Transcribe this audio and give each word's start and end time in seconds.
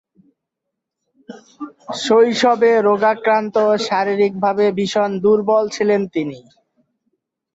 শৈশবে 1.99 2.71
রোগাক্রান্ত 2.87 3.55
ও 3.65 3.83
শারীরিকভাবে 3.87 4.65
ভীষণ 4.77 5.11
দূর্বল 5.23 5.63
ছিলেন 5.75 6.01
তিনি। 6.13 6.39